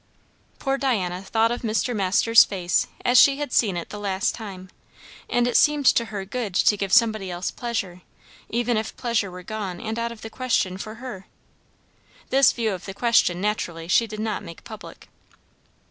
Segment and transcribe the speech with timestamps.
[0.57, 1.95] Poor Diana thought of Mr.
[1.95, 4.71] Masters' face as she had seen it the last time;
[5.29, 8.01] and it seemed to her good to give somebody else pleasure,
[8.49, 11.27] even if pleasure were gone and out of the question for her.
[12.31, 15.07] This view of the question, naturally, she did not make public.